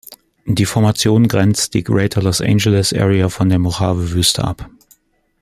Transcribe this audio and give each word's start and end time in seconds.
Die 0.47 0.65
Formation 0.65 1.27
grenzt 1.27 1.75
die 1.75 1.83
Greater 1.83 2.23
Los 2.23 2.41
Angeles 2.41 2.91
Area 2.91 3.29
von 3.29 3.49
der 3.49 3.59
Mojave-Wüste 3.59 4.43
ab. 4.43 4.67